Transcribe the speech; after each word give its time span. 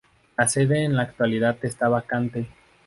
La 0.35 0.47
sede 0.47 0.83
en 0.83 0.95
la 0.95 1.03
actualidad 1.03 1.59
está 1.63 1.87
vacante. 1.87 2.47